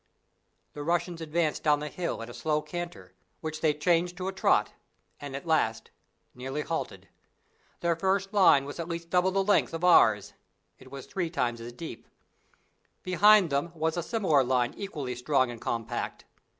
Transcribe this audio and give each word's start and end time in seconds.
The 0.73 0.81
Russians 0.81 1.21
advanced 1.21 1.61
down 1.61 1.79
the 1.79 1.87
hill 1.87 2.23
at 2.23 2.29
a 2.31 2.33
slow 2.33 2.63
canter, 2.63 3.13
which 3.39 3.61
they 3.61 3.71
changed 3.71 4.17
to 4.17 4.27
a 4.27 4.33
trot, 4.33 4.71
and 5.19 5.35
at 5.35 5.45
last 5.45 5.91
nearly 6.33 6.61
halted. 6.63 7.07
Their 7.81 7.95
first 7.95 8.33
line 8.33 8.65
was 8.65 8.79
at 8.79 8.87
least 8.89 9.11
double 9.11 9.29
the 9.29 9.43
length 9.43 9.75
of 9.75 9.83
ours 9.83 10.33
it 10.79 10.89
was 10.89 11.05
three 11.05 11.29
times 11.29 11.61
as 11.61 11.71
deep. 11.71 12.07
Behind 13.03 13.51
them 13.51 13.71
was 13.75 13.95
a 13.95 14.01
similar 14.01 14.43
line 14.43 14.73
equally 14.75 15.13
strong 15.15 15.51
and 15.51 15.61
compact. 15.61 16.25